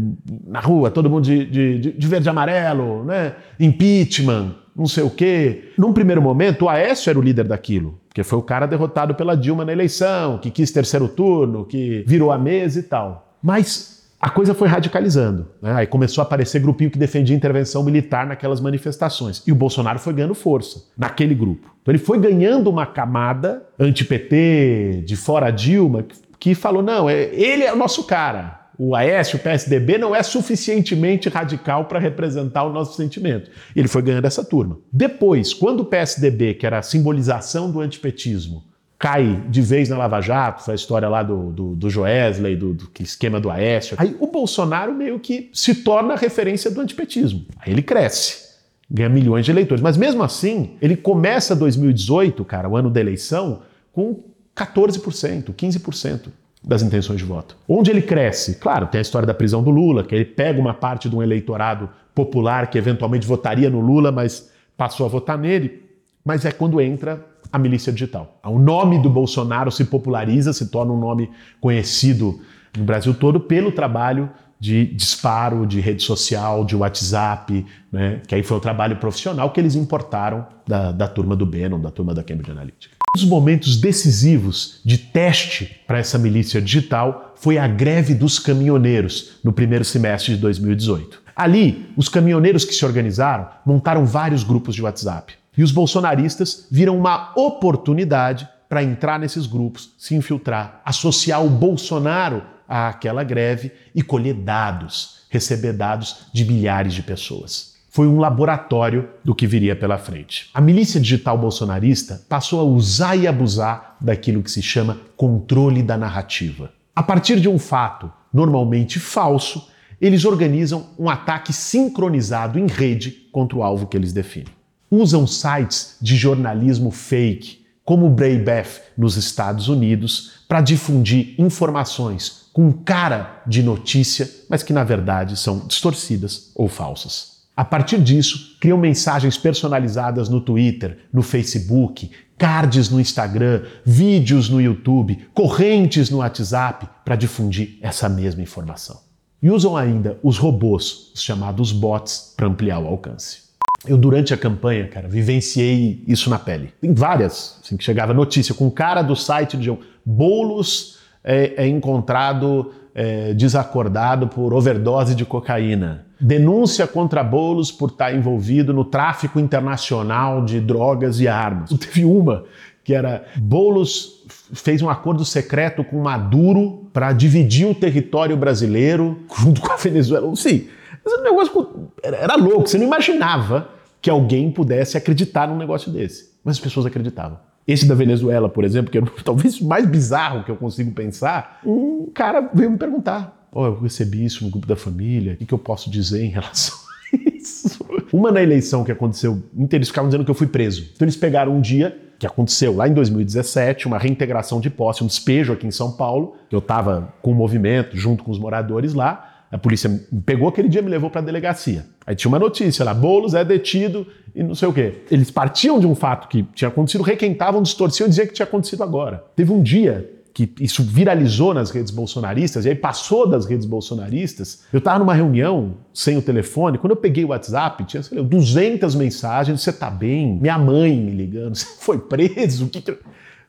na 0.46 0.60
rua, 0.60 0.90
todo 0.90 1.08
mundo 1.08 1.24
de, 1.24 1.46
de, 1.46 1.92
de 1.92 2.06
verde 2.06 2.28
e 2.28 2.30
amarelo, 2.30 3.02
né? 3.04 3.34
impeachment, 3.58 4.54
não 4.76 4.86
sei 4.86 5.02
o 5.02 5.10
quê. 5.10 5.72
Num 5.76 5.92
primeiro 5.92 6.20
momento, 6.20 6.66
o 6.66 6.68
Aécio 6.68 7.10
era 7.10 7.18
o 7.18 7.22
líder 7.22 7.44
daquilo, 7.44 7.98
porque 8.08 8.22
foi 8.22 8.38
o 8.38 8.42
cara 8.42 8.66
derrotado 8.66 9.14
pela 9.14 9.34
Dilma 9.34 9.64
na 9.64 9.72
eleição, 9.72 10.38
que 10.38 10.50
quis 10.50 10.70
terceiro 10.70 11.08
turno, 11.08 11.64
que 11.64 12.04
virou 12.06 12.30
a 12.30 12.38
mesa 12.38 12.80
e 12.80 12.82
tal. 12.82 13.31
Mas 13.42 13.92
a 14.22 14.30
coisa 14.30 14.54
foi 14.54 14.68
radicalizando. 14.68 15.48
Né? 15.60 15.72
Aí 15.74 15.86
começou 15.86 16.22
a 16.22 16.24
aparecer 16.24 16.60
grupinho 16.60 16.92
que 16.92 16.98
defendia 16.98 17.34
intervenção 17.34 17.82
militar 17.82 18.24
naquelas 18.24 18.60
manifestações. 18.60 19.42
E 19.44 19.50
o 19.50 19.54
Bolsonaro 19.56 19.98
foi 19.98 20.12
ganhando 20.12 20.34
força 20.34 20.84
naquele 20.96 21.34
grupo. 21.34 21.74
Então 21.82 21.92
ele 21.92 21.98
foi 21.98 22.20
ganhando 22.20 22.70
uma 22.70 22.86
camada 22.86 23.66
anti-PT, 23.76 25.02
de 25.04 25.16
fora 25.16 25.50
Dilma, 25.50 26.06
que 26.38 26.54
falou: 26.54 26.84
não, 26.84 27.10
é, 27.10 27.24
ele 27.34 27.64
é 27.64 27.72
o 27.72 27.76
nosso 27.76 28.04
cara. 28.04 28.60
o 28.78 28.94
Aécio, 28.94 29.38
o 29.38 29.42
PSDB, 29.42 29.98
não 29.98 30.14
é 30.14 30.22
suficientemente 30.22 31.28
radical 31.28 31.86
para 31.86 31.98
representar 31.98 32.62
o 32.62 32.72
nosso 32.72 32.96
sentimento. 32.96 33.50
Ele 33.74 33.88
foi 33.88 34.02
ganhando 34.02 34.24
essa 34.24 34.44
turma. 34.44 34.78
Depois, 34.92 35.52
quando 35.52 35.80
o 35.80 35.84
PSDB, 35.84 36.54
que 36.54 36.64
era 36.64 36.78
a 36.78 36.82
simbolização 36.82 37.72
do 37.72 37.80
antipetismo, 37.80 38.62
cai 39.02 39.42
de 39.48 39.60
vez 39.60 39.88
na 39.88 39.98
Lava 39.98 40.20
Jato, 40.20 40.70
a 40.70 40.76
história 40.76 41.08
lá 41.08 41.24
do, 41.24 41.50
do, 41.50 41.74
do 41.74 41.90
Joesley, 41.90 42.54
do, 42.54 42.72
do 42.72 42.88
esquema 43.00 43.40
do 43.40 43.50
Aécio. 43.50 43.96
Aí 43.98 44.16
o 44.20 44.28
Bolsonaro 44.28 44.94
meio 44.94 45.18
que 45.18 45.50
se 45.52 45.74
torna 45.74 46.14
a 46.14 46.16
referência 46.16 46.70
do 46.70 46.80
antipetismo. 46.80 47.44
Aí 47.58 47.72
ele 47.72 47.82
cresce, 47.82 48.60
ganha 48.88 49.08
milhões 49.08 49.44
de 49.44 49.50
eleitores. 49.50 49.82
Mas 49.82 49.96
mesmo 49.96 50.22
assim, 50.22 50.76
ele 50.80 50.94
começa 50.94 51.56
2018, 51.56 52.44
cara, 52.44 52.68
o 52.68 52.76
ano 52.76 52.88
da 52.88 53.00
eleição, 53.00 53.62
com 53.92 54.20
14%, 54.56 55.52
15% 55.52 56.28
das 56.62 56.80
intenções 56.80 57.18
de 57.18 57.24
voto. 57.24 57.56
Onde 57.68 57.90
ele 57.90 58.02
cresce? 58.02 58.54
Claro, 58.54 58.86
tem 58.86 59.00
a 59.00 59.02
história 59.02 59.26
da 59.26 59.34
prisão 59.34 59.64
do 59.64 59.70
Lula, 59.70 60.04
que 60.04 60.14
ele 60.14 60.24
pega 60.24 60.60
uma 60.60 60.74
parte 60.74 61.08
de 61.08 61.16
um 61.16 61.20
eleitorado 61.20 61.90
popular 62.14 62.70
que 62.70 62.78
eventualmente 62.78 63.26
votaria 63.26 63.68
no 63.68 63.80
Lula, 63.80 64.12
mas 64.12 64.48
passou 64.76 65.04
a 65.06 65.08
votar 65.08 65.36
nele. 65.36 65.82
Mas 66.24 66.44
é 66.44 66.52
quando 66.52 66.80
entra 66.80 67.31
a 67.52 67.58
milícia 67.58 67.92
digital. 67.92 68.40
O 68.42 68.58
nome 68.58 69.00
do 69.00 69.10
Bolsonaro 69.10 69.70
se 69.70 69.84
populariza, 69.84 70.52
se 70.52 70.70
torna 70.70 70.92
um 70.92 70.98
nome 70.98 71.30
conhecido 71.60 72.40
no 72.76 72.84
Brasil 72.84 73.12
todo 73.12 73.38
pelo 73.38 73.70
trabalho 73.70 74.30
de 74.58 74.86
disparo 74.86 75.66
de 75.66 75.80
rede 75.80 76.02
social, 76.04 76.64
de 76.64 76.76
WhatsApp, 76.76 77.66
né? 77.90 78.20
que 78.26 78.34
aí 78.34 78.44
foi 78.44 78.56
o 78.56 78.60
trabalho 78.60 78.96
profissional 78.96 79.50
que 79.50 79.60
eles 79.60 79.74
importaram 79.74 80.46
da, 80.66 80.92
da 80.92 81.08
turma 81.08 81.34
do 81.34 81.44
Bannon, 81.44 81.80
da 81.80 81.90
turma 81.90 82.14
da 82.14 82.22
Cambridge 82.22 82.52
Analytica. 82.52 82.94
Um 83.14 83.18
dos 83.18 83.28
momentos 83.28 83.76
decisivos 83.76 84.80
de 84.84 84.96
teste 84.96 85.80
para 85.86 85.98
essa 85.98 86.16
milícia 86.16 86.62
digital 86.62 87.34
foi 87.34 87.58
a 87.58 87.66
greve 87.66 88.14
dos 88.14 88.38
caminhoneiros 88.38 89.32
no 89.42 89.52
primeiro 89.52 89.84
semestre 89.84 90.34
de 90.34 90.40
2018. 90.40 91.20
Ali, 91.34 91.92
os 91.96 92.08
caminhoneiros 92.08 92.64
que 92.64 92.72
se 92.72 92.84
organizaram 92.86 93.48
montaram 93.66 94.06
vários 94.06 94.44
grupos 94.44 94.74
de 94.74 94.82
WhatsApp. 94.82 95.34
E 95.56 95.62
os 95.62 95.70
bolsonaristas 95.70 96.66
viram 96.70 96.96
uma 96.96 97.32
oportunidade 97.36 98.48
para 98.70 98.82
entrar 98.82 99.18
nesses 99.18 99.46
grupos, 99.46 99.92
se 99.98 100.14
infiltrar, 100.14 100.80
associar 100.82 101.44
o 101.44 101.50
Bolsonaro 101.50 102.42
àquela 102.66 103.22
greve 103.22 103.70
e 103.94 104.02
colher 104.02 104.32
dados, 104.32 105.26
receber 105.28 105.74
dados 105.74 106.28
de 106.32 106.46
milhares 106.46 106.94
de 106.94 107.02
pessoas. 107.02 107.74
Foi 107.90 108.06
um 108.06 108.18
laboratório 108.18 109.10
do 109.22 109.34
que 109.34 109.46
viria 109.46 109.76
pela 109.76 109.98
frente. 109.98 110.48
A 110.54 110.60
milícia 110.62 110.98
digital 110.98 111.36
bolsonarista 111.36 112.22
passou 112.30 112.58
a 112.58 112.64
usar 112.64 113.14
e 113.16 113.26
abusar 113.26 113.98
daquilo 114.00 114.42
que 114.42 114.50
se 114.50 114.62
chama 114.62 115.02
controle 115.18 115.82
da 115.82 115.98
narrativa. 115.98 116.72
A 116.96 117.02
partir 117.02 117.38
de 117.38 117.50
um 117.50 117.58
fato 117.58 118.10
normalmente 118.32 118.98
falso, 118.98 119.68
eles 120.00 120.24
organizam 120.24 120.86
um 120.98 121.10
ataque 121.10 121.52
sincronizado 121.52 122.58
em 122.58 122.66
rede 122.66 123.28
contra 123.30 123.58
o 123.58 123.62
alvo 123.62 123.86
que 123.86 123.98
eles 123.98 124.14
definem 124.14 124.61
usam 124.92 125.26
sites 125.26 125.96
de 126.02 126.14
jornalismo 126.14 126.90
fake, 126.90 127.64
como 127.82 128.04
o 128.04 128.10
Breitbart 128.10 128.68
nos 128.96 129.16
Estados 129.16 129.68
Unidos, 129.68 130.42
para 130.46 130.60
difundir 130.60 131.34
informações 131.38 132.42
com 132.52 132.70
cara 132.70 133.42
de 133.46 133.62
notícia, 133.62 134.28
mas 134.50 134.62
que 134.62 134.74
na 134.74 134.84
verdade 134.84 135.34
são 135.34 135.60
distorcidas 135.66 136.52
ou 136.54 136.68
falsas. 136.68 137.32
A 137.56 137.64
partir 137.64 138.02
disso, 138.02 138.56
criam 138.60 138.76
mensagens 138.76 139.38
personalizadas 139.38 140.28
no 140.28 140.40
Twitter, 140.40 140.98
no 141.12 141.22
Facebook, 141.22 142.10
cards 142.36 142.90
no 142.90 143.00
Instagram, 143.00 143.62
vídeos 143.84 144.50
no 144.50 144.60
YouTube, 144.60 145.26
correntes 145.32 146.10
no 146.10 146.18
WhatsApp 146.18 146.86
para 147.04 147.16
difundir 147.16 147.78
essa 147.80 148.08
mesma 148.08 148.42
informação. 148.42 149.00
E 149.42 149.50
usam 149.50 149.76
ainda 149.76 150.18
os 150.22 150.38
robôs, 150.38 151.12
os 151.14 151.22
chamados 151.22 151.72
bots, 151.72 152.34
para 152.36 152.46
ampliar 152.46 152.78
o 152.78 152.86
alcance. 152.86 153.51
Eu, 153.86 153.96
durante 153.96 154.32
a 154.32 154.36
campanha, 154.36 154.86
cara, 154.86 155.08
vivenciei 155.08 156.04
isso 156.06 156.30
na 156.30 156.38
pele. 156.38 156.72
Tem 156.80 156.94
várias, 156.94 157.58
assim, 157.62 157.76
que 157.76 157.82
chegava 157.82 158.14
notícia 158.14 158.54
com 158.54 158.66
o 158.66 158.70
cara 158.70 159.02
do 159.02 159.16
site 159.16 159.56
de 159.56 159.76
Boulos 160.04 160.98
é, 161.24 161.64
é 161.64 161.68
encontrado 161.68 162.72
é, 162.94 163.32
desacordado 163.34 164.28
por 164.28 164.52
overdose 164.52 165.14
de 165.14 165.24
cocaína. 165.24 166.06
Denúncia 166.20 166.86
contra 166.86 167.24
Boulos 167.24 167.72
por 167.72 167.90
estar 167.90 168.14
envolvido 168.14 168.72
no 168.72 168.84
tráfico 168.84 169.40
internacional 169.40 170.44
de 170.44 170.60
drogas 170.60 171.18
e 171.20 171.26
armas. 171.26 171.70
Teve 171.78 172.04
uma 172.04 172.44
que 172.84 172.94
era 172.94 173.24
Boulos 173.36 174.22
fez 174.52 174.82
um 174.82 174.90
acordo 174.90 175.24
secreto 175.24 175.84
com 175.84 176.00
Maduro 176.00 176.88
para 176.92 177.12
dividir 177.12 177.66
o 177.66 177.74
território 177.74 178.36
brasileiro 178.36 179.22
junto 179.38 179.60
com 179.60 179.72
a 179.72 179.76
Venezuela. 179.76 180.34
Sim, 180.36 180.66
mas 181.04 181.14
o 181.14 181.22
negócio 181.22 181.90
era, 182.02 182.16
era 182.16 182.36
louco, 182.36 182.68
você 182.68 182.78
não 182.78 182.86
imaginava 182.86 183.68
que 184.00 184.10
alguém 184.10 184.50
pudesse 184.50 184.96
acreditar 184.96 185.46
num 185.46 185.56
negócio 185.56 185.90
desse. 185.90 186.32
Mas 186.44 186.56
as 186.56 186.60
pessoas 186.60 186.86
acreditavam. 186.86 187.38
Esse 187.66 187.86
da 187.86 187.94
Venezuela, 187.94 188.48
por 188.48 188.64
exemplo, 188.64 188.90
que 188.90 188.98
é 188.98 189.02
talvez 189.24 189.60
o 189.60 189.66
mais 189.66 189.86
bizarro 189.86 190.44
que 190.44 190.50
eu 190.50 190.56
consigo 190.56 190.90
pensar, 190.90 191.60
um 191.64 192.10
cara 192.12 192.50
veio 192.52 192.70
me 192.70 192.78
perguntar: 192.78 193.46
oh, 193.52 193.66
eu 193.66 193.80
recebi 193.80 194.24
isso 194.24 194.44
no 194.44 194.50
grupo 194.50 194.66
da 194.66 194.76
família, 194.76 195.34
o 195.34 195.36
que, 195.36 195.46
que 195.46 195.54
eu 195.54 195.58
posso 195.58 195.88
dizer 195.88 196.24
em 196.24 196.30
relação 196.30 196.76
a 197.12 197.16
isso? 197.36 197.84
Uma 198.12 198.32
na 198.32 198.42
eleição 198.42 198.84
que 198.84 198.92
aconteceu, 198.92 199.42
eles 199.70 199.88
ficavam 199.88 200.08
dizendo 200.08 200.24
que 200.24 200.30
eu 200.30 200.34
fui 200.34 200.46
preso. 200.46 200.90
Então 200.94 201.06
eles 201.06 201.16
pegaram 201.16 201.56
um 201.56 201.60
dia 201.60 201.96
que 202.18 202.26
aconteceu 202.26 202.76
lá 202.76 202.86
em 202.86 202.94
2017, 202.94 203.86
uma 203.86 203.98
reintegração 203.98 204.60
de 204.60 204.70
posse, 204.70 205.02
um 205.02 205.06
despejo 205.06 205.52
aqui 205.52 205.66
em 205.66 205.72
São 205.72 205.92
Paulo. 205.92 206.36
Eu 206.50 206.60
estava 206.60 207.12
com 207.22 207.32
o 207.32 207.34
movimento, 207.34 207.96
junto 207.96 208.22
com 208.22 208.30
os 208.30 208.38
moradores 208.38 208.94
lá, 208.94 209.31
a 209.52 209.58
polícia 209.58 209.88
me 210.10 210.22
pegou 210.22 210.48
aquele 210.48 210.66
dia 210.66 210.80
e 210.80 210.84
me 210.84 210.90
levou 210.90 211.10
para 211.10 211.20
a 211.20 211.24
delegacia. 211.24 211.84
Aí 212.06 212.16
tinha 212.16 212.30
uma 212.30 212.38
notícia 212.38 212.82
lá: 212.82 212.94
Boulos 212.94 213.34
é 213.34 213.44
detido 213.44 214.06
e 214.34 214.42
não 214.42 214.54
sei 214.54 214.66
o 214.66 214.72
quê. 214.72 215.02
Eles 215.10 215.30
partiam 215.30 215.78
de 215.78 215.86
um 215.86 215.94
fato 215.94 216.26
que 216.26 216.42
tinha 216.54 216.68
acontecido, 216.68 217.04
requentavam, 217.04 217.62
distorciam 217.62 218.06
e 218.06 218.08
diziam 218.08 218.26
que 218.26 218.32
tinha 218.32 218.46
acontecido 218.46 218.82
agora. 218.82 219.22
Teve 219.36 219.52
um 219.52 219.62
dia 219.62 220.10
que 220.32 220.50
isso 220.58 220.82
viralizou 220.82 221.52
nas 221.52 221.70
redes 221.70 221.92
bolsonaristas, 221.92 222.64
e 222.64 222.70
aí 222.70 222.74
passou 222.74 223.28
das 223.28 223.44
redes 223.44 223.66
bolsonaristas. 223.66 224.62
Eu 224.72 224.78
estava 224.78 224.98
numa 224.98 225.12
reunião 225.12 225.74
sem 225.92 226.16
o 226.16 226.22
telefone, 226.22 226.78
quando 226.78 226.92
eu 226.92 226.96
peguei 226.96 227.22
o 227.22 227.28
WhatsApp, 227.28 227.84
tinha, 227.84 228.02
sei 228.02 228.16
lá, 228.16 228.24
200 228.24 228.94
mensagens, 228.94 229.60
você 229.60 229.70
tá 229.70 229.90
bem? 229.90 230.38
Minha 230.40 230.56
mãe 230.56 230.98
me 230.98 231.10
ligando, 231.10 231.54
você 231.56 231.66
foi 231.78 231.98
preso? 231.98 232.64
O 232.64 232.68
que, 232.70 232.80
que... 232.80 232.96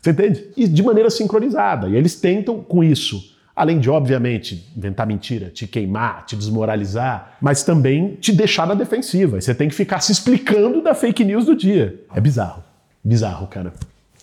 Você 0.02 0.12
entende? 0.12 0.50
E 0.58 0.68
de 0.68 0.84
maneira 0.84 1.10
sincronizada. 1.10 1.88
E 1.88 1.96
eles 1.96 2.16
tentam, 2.16 2.60
com 2.62 2.84
isso, 2.84 3.33
Além 3.56 3.80
de, 3.80 3.90
obviamente, 3.90 4.68
inventar 4.76 5.06
mentira, 5.06 5.50
te 5.50 5.68
queimar, 5.68 6.26
te 6.26 6.36
desmoralizar, 6.36 7.38
mas 7.40 7.64
também 7.64 8.16
te 8.16 8.32
deixar 8.32 8.66
na 8.66 8.74
defensiva. 8.74 9.40
Você 9.40 9.54
tem 9.54 9.70
que 9.70 9.76
ficar 9.76 10.00
se 10.00 10.12
explicando 10.12 10.82
da 10.82 10.96
fake 10.96 11.24
news 11.24 11.46
do 11.46 11.56
dia. 11.56 12.02
É 12.16 12.20
bizarro. 12.20 12.64
Bizarro, 13.04 13.46
cara. 13.46 13.72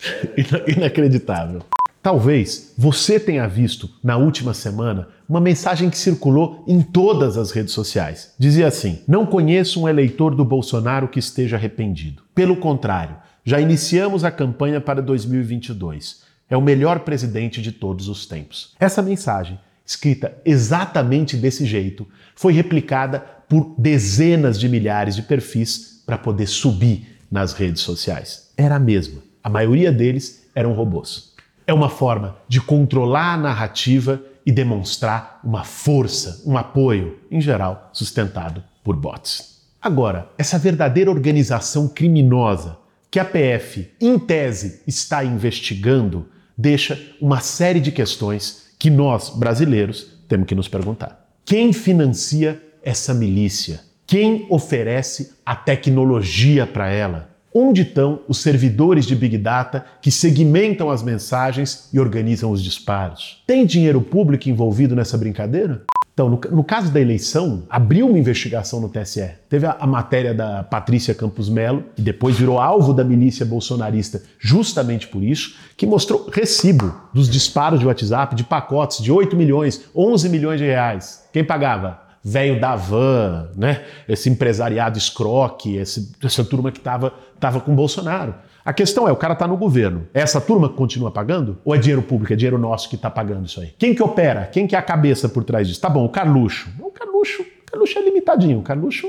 Inacreditável. 0.67 1.63
Talvez 2.03 2.73
você 2.77 3.21
tenha 3.21 3.47
visto 3.47 3.89
na 4.03 4.17
última 4.17 4.55
semana 4.55 5.09
uma 5.29 5.41
mensagem 5.41 5.91
que 5.91 5.99
circulou 5.99 6.65
em 6.67 6.81
todas 6.81 7.37
as 7.37 7.53
redes 7.53 7.75
sociais. 7.75 8.35
Dizia 8.39 8.67
assim: 8.67 9.01
Não 9.07 9.27
conheço 9.27 9.83
um 9.83 9.89
eleitor 9.89 10.35
do 10.35 10.45
Bolsonaro 10.45 11.09
que 11.09 11.19
esteja 11.19 11.57
arrependido. 11.57 12.23
Pelo 12.35 12.57
contrário, 12.57 13.17
já 13.45 13.61
iniciamos 13.61 14.25
a 14.25 14.31
campanha 14.31 14.81
para 14.81 15.03
2022 15.03 16.30
é 16.51 16.57
o 16.57 16.61
melhor 16.61 17.01
presidente 17.01 17.63
de 17.63 17.71
todos 17.71 18.09
os 18.09 18.27
tempos. 18.27 18.75
Essa 18.79 19.01
mensagem, 19.01 19.59
escrita 19.87 20.37
exatamente 20.45 21.37
desse 21.37 21.65
jeito, 21.65 22.07
foi 22.35 22.53
replicada 22.53 23.21
por 23.49 23.75
dezenas 23.79 24.59
de 24.59 24.69
milhares 24.69 25.15
de 25.15 25.23
perfis 25.23 26.03
para 26.05 26.19
poder 26.19 26.47
subir 26.47 27.19
nas 27.31 27.53
redes 27.53 27.83
sociais. 27.83 28.51
Era 28.57 28.75
a 28.75 28.81
mesma. 28.81 29.23
A 29.43 29.49
maioria 29.49 29.93
deles 29.93 30.47
eram 30.55 30.73
robôs. 30.73 31.33
É 31.67 31.73
uma 31.73 31.89
forma 31.89 32.37
de 32.49 32.61
controlar 32.61 33.35
a 33.35 33.37
narrativa 33.37 34.21
e 34.45 34.51
demonstrar 34.51 35.39
uma 35.45 35.63
força, 35.63 36.43
um 36.45 36.59
apoio, 36.59 37.19
em 37.31 37.41
geral 37.41 37.91
sustentado 37.93 38.65
por 38.83 38.97
bots. 38.97 39.61
Agora, 39.81 40.29
essa 40.37 40.59
verdadeira 40.59 41.11
organização 41.11 41.89
criminosa 41.89 42.77
que 43.11 43.19
a 43.19 43.25
PF, 43.25 43.91
em 44.01 44.19
tese, 44.19 44.83
está 44.87 45.25
investigando 45.25 46.29
deixa 46.61 47.01
uma 47.21 47.41
série 47.41 47.81
de 47.81 47.91
questões 47.91 48.71
que 48.79 48.91
nós, 48.91 49.31
brasileiros, 49.31 50.19
temos 50.29 50.47
que 50.47 50.55
nos 50.55 50.69
perguntar. 50.69 51.27
Quem 51.45 51.73
financia 51.73 52.61
essa 52.83 53.15
milícia? 53.15 53.81
Quem 54.07 54.47
oferece 54.51 55.33
a 55.45 55.57
tecnologia 55.57 56.67
para 56.67 56.89
ela? 56.91 57.31
Onde 57.53 57.83
estão 57.83 58.21
os 58.29 58.39
servidores 58.39 59.07
de 59.07 59.17
Big 59.17 59.39
Data 59.39 59.85
que 60.01 60.11
segmentam 60.11 60.91
as 60.91 61.03
mensagens 61.03 61.89
e 61.93 61.99
organizam 61.99 62.51
os 62.51 62.63
disparos? 62.63 63.43
Tem 63.47 63.65
dinheiro 63.65 64.01
público 64.01 64.49
envolvido 64.49 64.95
nessa 64.95 65.17
brincadeira? 65.17 65.85
Então, 66.21 66.29
no, 66.29 66.39
no, 66.55 66.63
caso 66.63 66.93
da 66.93 67.01
eleição, 67.01 67.63
abriu 67.71 68.07
uma 68.07 68.19
investigação 68.19 68.79
no 68.79 68.91
TSE. 68.91 69.27
Teve 69.49 69.65
a, 69.65 69.79
a, 69.81 69.87
matéria 69.87 70.35
da 70.35 70.63
Patrícia 70.63 71.15
Campos 71.15 71.49
Melo, 71.49 71.83
que 71.97 72.03
depois 72.03 72.37
virou 72.37 72.59
alvo 72.59 72.93
da 72.93 73.03
milícia 73.03 73.47
bolsonarista 73.47 74.23
justamente 74.39 75.09
por 75.09 75.23
isso, 75.23 75.57
que 75.79 75.87
mostrou 75.87 76.29
recibo 76.31 76.95
dos 77.15 77.27
disparos 77.27 77.81
de 77.81 77.87
WhatsApp 77.87 78.35
de 78.35 78.45
pacotes 78.45 79.03
de 79.03 79.11
8 79.11 79.35
milhões, 79.35 79.83
11 79.97 80.29
milhões 80.29 80.61
de 80.61 80.67
reais. 80.67 81.25
Quem 81.33 81.43
pagava? 81.43 82.10
Velho 82.23 82.61
da 82.61 82.77
van, 82.77 83.51
né? 83.57 83.83
esse 84.09 84.29
empresariado 84.29 84.99
escroque, 84.99 85.77
esse, 85.77 86.13
essa 86.23 86.45
turma 86.45 86.71
que 86.71 86.79
estava 86.79 87.13
tava 87.39 87.61
com 87.61 87.75
Bolsonaro. 87.75 88.35
A 88.63 88.73
questão 88.73 89.09
é, 89.09 89.13
o 89.13 89.17
cara 89.17 89.33
está 89.33 89.47
no 89.47 89.57
governo. 89.57 90.07
É 90.13 90.21
essa 90.21 90.41
turma 90.41 90.69
que 90.69 90.75
continua 90.75 91.11
pagando? 91.11 91.59
Ou 91.65 91.75
é 91.75 91.79
dinheiro 91.79 92.03
público, 92.03 92.33
é 92.33 92.37
dinheiro 92.37 92.59
nosso 92.59 92.89
que 92.89 92.97
está 92.97 93.11
pagando 93.11 93.47
isso 93.47 93.61
aí? 93.61 93.75
Quem 93.79 93.95
que 93.95 94.03
opera? 94.03 94.47
Quem 94.47 94.67
que 94.67 94.77
é 94.77 94.79
a 94.79 94.83
cabeça 94.83 95.29
por 95.29 95.45
trás 95.45 95.67
disso? 95.67 95.81
Tá 95.81 95.89
bom, 95.89 96.05
o 96.05 96.09
Carluxo. 96.11 96.69
O 96.79 96.91
Carluxo, 96.91 97.43
o 97.43 97.71
Carluxo 97.71 97.99
é 97.99 98.03
limitadinho. 98.03 98.59
O 98.59 98.63
Carluxo 98.63 99.07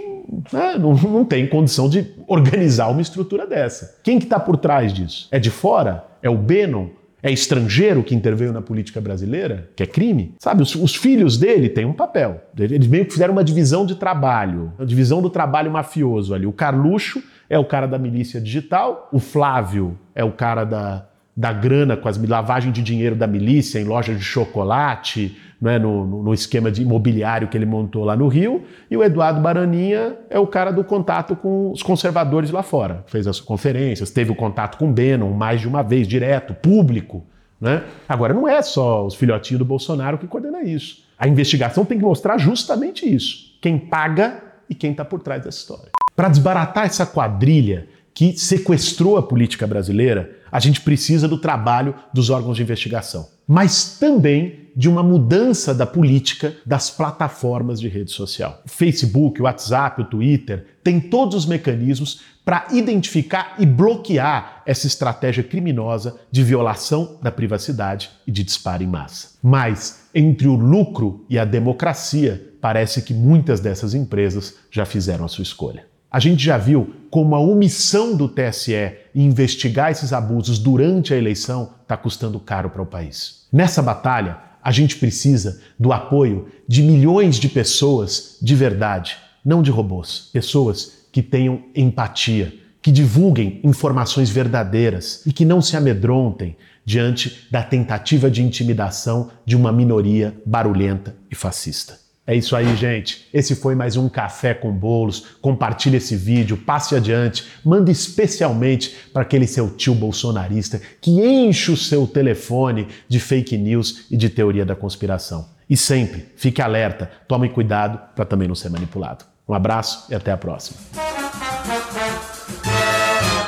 né, 0.53 0.77
não, 0.79 0.93
não 0.93 1.25
tem 1.25 1.45
condição 1.47 1.89
de 1.89 2.13
organizar 2.27 2.87
uma 2.87 3.01
estrutura 3.01 3.45
dessa. 3.45 3.99
Quem 4.01 4.17
que 4.17 4.25
está 4.25 4.39
por 4.39 4.55
trás 4.55 4.93
disso? 4.93 5.27
É 5.29 5.37
de 5.37 5.49
fora? 5.49 6.05
É 6.23 6.29
o 6.29 6.37
Bannon? 6.37 6.87
É 7.23 7.31
estrangeiro 7.31 8.03
que 8.03 8.15
interveio 8.15 8.51
na 8.51 8.61
política 8.61 8.99
brasileira, 8.99 9.69
que 9.75 9.83
é 9.83 9.85
crime? 9.85 10.35
Sabe, 10.39 10.63
os, 10.63 10.73
os, 10.73 10.95
filhos 10.95 11.37
dele 11.37 11.69
têm 11.69 11.85
um 11.85 11.93
papel. 11.93 12.41
Eles 12.57 12.87
meio 12.87 13.05
que 13.05 13.11
fizeram 13.11 13.33
uma 13.33 13.43
divisão 13.43 13.85
de 13.85 13.95
trabalho, 13.95 14.73
uma 14.77 14.85
divisão 14.85 15.21
do 15.21 15.29
trabalho 15.29 15.71
mafioso 15.71 16.33
ali. 16.33 16.47
O 16.47 16.53
Carluxo 16.53 17.21
é 17.49 17.59
o 17.59 17.65
cara 17.65 17.87
da 17.87 17.99
milícia 17.99 18.41
digital, 18.41 19.09
o 19.11 19.19
Flávio 19.19 19.99
é 20.15 20.23
o 20.23 20.31
cara 20.31 20.63
da, 20.63 21.05
da 21.41 21.51
grana 21.51 21.97
com 21.97 22.07
as 22.07 22.23
lavagem 22.23 22.71
de 22.71 22.83
dinheiro 22.83 23.15
da 23.15 23.25
milícia 23.25 23.79
em 23.79 23.83
loja 23.83 24.13
de 24.13 24.23
chocolate, 24.23 25.35
né, 25.59 25.79
no, 25.79 26.05
no, 26.05 26.33
esquema 26.35 26.71
de 26.71 26.83
imobiliário 26.83 27.47
que 27.47 27.57
ele 27.57 27.65
montou 27.65 28.03
lá 28.03 28.15
no 28.15 28.27
Rio, 28.27 28.63
e 28.91 28.95
o 28.95 29.03
Eduardo 29.03 29.41
Baraninha 29.41 30.17
é 30.29 30.37
o 30.37 30.45
cara 30.45 30.69
do 30.69 30.83
contato 30.83 31.35
com 31.35 31.71
os 31.71 31.81
conservadores 31.81 32.51
lá 32.51 32.61
fora. 32.61 33.03
Fez 33.07 33.25
as 33.25 33.39
conferências, 33.39 34.11
teve 34.11 34.31
o 34.31 34.35
contato 34.35 34.77
com 34.77 34.87
o 34.87 34.93
Bannon 34.93 35.31
mais 35.33 35.61
de 35.61 35.67
uma 35.67 35.81
vez, 35.81 36.07
direto, 36.07 36.53
público. 36.53 37.25
Né? 37.59 37.81
Agora, 38.07 38.35
não 38.35 38.47
é 38.47 38.61
só 38.61 39.03
os 39.03 39.15
filhotinhos 39.15 39.57
do 39.57 39.65
Bolsonaro 39.65 40.19
que 40.19 40.27
coordena 40.27 40.61
isso. 40.61 41.03
A 41.17 41.27
investigação 41.27 41.83
tem 41.83 41.97
que 41.97 42.05
mostrar 42.05 42.37
justamente 42.37 43.11
isso: 43.11 43.57
quem 43.59 43.79
paga 43.79 44.43
e 44.69 44.75
quem 44.75 44.91
está 44.91 45.03
por 45.03 45.21
trás 45.21 45.43
dessa 45.43 45.57
história. 45.57 45.89
Para 46.15 46.29
desbaratar 46.29 46.85
essa 46.85 47.03
quadrilha 47.03 47.87
que 48.13 48.37
sequestrou 48.37 49.17
a 49.17 49.23
política 49.23 49.65
brasileira, 49.65 50.37
a 50.51 50.59
gente 50.59 50.81
precisa 50.81 51.27
do 51.27 51.37
trabalho 51.37 51.95
dos 52.13 52.29
órgãos 52.29 52.57
de 52.57 52.63
investigação, 52.63 53.29
mas 53.47 53.97
também 53.99 54.69
de 54.75 54.89
uma 54.89 55.03
mudança 55.03 55.73
da 55.73 55.85
política 55.85 56.55
das 56.65 56.89
plataformas 56.89 57.79
de 57.79 57.87
rede 57.87 58.11
social. 58.11 58.61
O 58.65 58.69
Facebook, 58.69 59.41
o 59.41 59.45
WhatsApp, 59.45 60.01
o 60.01 60.05
Twitter 60.05 60.65
têm 60.83 60.99
todos 60.99 61.35
os 61.35 61.45
mecanismos 61.45 62.21
para 62.43 62.67
identificar 62.71 63.55
e 63.59 63.65
bloquear 63.65 64.63
essa 64.65 64.87
estratégia 64.87 65.43
criminosa 65.43 66.19
de 66.31 66.43
violação 66.43 67.19
da 67.21 67.31
privacidade 67.31 68.09
e 68.25 68.31
de 68.31 68.43
disparo 68.43 68.83
em 68.83 68.87
massa. 68.87 69.37
Mas 69.43 70.07
entre 70.13 70.47
o 70.47 70.55
lucro 70.55 71.25
e 71.29 71.37
a 71.37 71.45
democracia, 71.45 72.53
parece 72.59 73.01
que 73.01 73.13
muitas 73.13 73.59
dessas 73.59 73.93
empresas 73.93 74.55
já 74.69 74.85
fizeram 74.85 75.25
a 75.25 75.27
sua 75.27 75.43
escolha. 75.43 75.90
A 76.11 76.19
gente 76.19 76.43
já 76.43 76.57
viu 76.57 76.93
como 77.09 77.35
a 77.35 77.39
omissão 77.39 78.13
do 78.13 78.27
TSE 78.27 78.73
em 79.15 79.25
investigar 79.25 79.91
esses 79.91 80.11
abusos 80.11 80.59
durante 80.59 81.13
a 81.13 81.17
eleição 81.17 81.71
está 81.81 81.95
custando 81.95 82.37
caro 82.37 82.69
para 82.69 82.81
o 82.81 82.85
país. 82.85 83.47
Nessa 83.51 83.81
batalha, 83.81 84.37
a 84.61 84.71
gente 84.73 84.97
precisa 84.97 85.61
do 85.79 85.93
apoio 85.93 86.49
de 86.67 86.83
milhões 86.83 87.37
de 87.37 87.47
pessoas 87.47 88.37
de 88.41 88.53
verdade, 88.55 89.17
não 89.43 89.61
de 89.61 89.71
robôs. 89.71 90.29
Pessoas 90.33 91.05
que 91.13 91.21
tenham 91.21 91.63
empatia, 91.73 92.53
que 92.81 92.91
divulguem 92.91 93.61
informações 93.63 94.29
verdadeiras 94.29 95.25
e 95.25 95.31
que 95.31 95.45
não 95.45 95.61
se 95.61 95.77
amedrontem 95.77 96.57
diante 96.83 97.47
da 97.49 97.63
tentativa 97.63 98.29
de 98.29 98.43
intimidação 98.43 99.29
de 99.45 99.55
uma 99.55 99.71
minoria 99.71 100.35
barulhenta 100.45 101.15
e 101.29 101.35
fascista. 101.35 101.99
É 102.31 102.35
isso 102.35 102.55
aí, 102.55 102.77
gente. 102.77 103.27
Esse 103.33 103.57
foi 103.57 103.75
mais 103.75 103.97
um 103.97 104.07
Café 104.07 104.53
com 104.53 104.71
Bolos. 104.71 105.35
Compartilhe 105.41 105.97
esse 105.97 106.15
vídeo, 106.15 106.55
passe 106.55 106.95
adiante, 106.95 107.45
manda 107.61 107.91
especialmente 107.91 108.95
para 109.11 109.23
aquele 109.23 109.45
seu 109.45 109.69
tio 109.69 109.93
bolsonarista 109.93 110.81
que 111.01 111.11
enche 111.11 111.73
o 111.73 111.75
seu 111.75 112.07
telefone 112.07 112.87
de 113.09 113.19
fake 113.19 113.57
news 113.57 114.05
e 114.09 114.15
de 114.15 114.29
teoria 114.29 114.65
da 114.65 114.77
conspiração. 114.77 115.49
E 115.69 115.75
sempre, 115.75 116.27
fique 116.37 116.61
alerta, 116.61 117.11
tome 117.27 117.49
cuidado 117.49 117.99
para 118.15 118.23
também 118.23 118.47
não 118.47 118.55
ser 118.55 118.69
manipulado. 118.69 119.25
Um 119.45 119.53
abraço 119.53 120.05
e 120.09 120.15
até 120.15 120.31
a 120.31 120.37
próxima. 120.37 120.77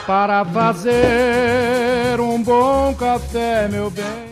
Para 0.06 0.44
fazer 0.44 2.20
um 2.20 2.44
bom 2.44 2.94
café, 2.96 3.70
meu 3.70 3.90
bem. 3.90 4.23